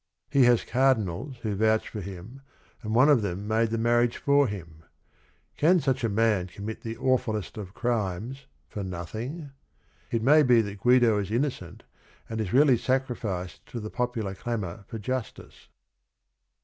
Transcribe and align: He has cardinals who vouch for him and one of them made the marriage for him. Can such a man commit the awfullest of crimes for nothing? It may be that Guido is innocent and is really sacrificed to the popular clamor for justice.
He 0.31 0.45
has 0.45 0.63
cardinals 0.63 1.37
who 1.43 1.55
vouch 1.55 1.87
for 1.87 2.01
him 2.01 2.41
and 2.81 2.95
one 2.95 3.07
of 3.07 3.21
them 3.21 3.47
made 3.47 3.69
the 3.69 3.77
marriage 3.77 4.17
for 4.17 4.47
him. 4.47 4.83
Can 5.57 5.79
such 5.79 6.03
a 6.03 6.09
man 6.09 6.47
commit 6.47 6.81
the 6.81 6.95
awfullest 6.97 7.55
of 7.55 7.75
crimes 7.75 8.47
for 8.67 8.83
nothing? 8.83 9.51
It 10.09 10.23
may 10.23 10.41
be 10.41 10.59
that 10.61 10.79
Guido 10.79 11.19
is 11.19 11.29
innocent 11.29 11.83
and 12.27 12.41
is 12.41 12.51
really 12.51 12.77
sacrificed 12.79 13.63
to 13.67 13.79
the 13.79 13.91
popular 13.91 14.33
clamor 14.33 14.85
for 14.87 14.97
justice. 14.97 15.67